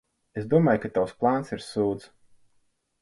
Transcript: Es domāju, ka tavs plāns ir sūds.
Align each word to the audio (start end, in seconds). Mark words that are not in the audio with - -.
Es 0.41 0.47
domāju, 0.53 0.81
ka 0.85 0.91
tavs 0.95 1.13
plāns 1.19 1.53
ir 1.59 1.63
sūds. 1.67 2.09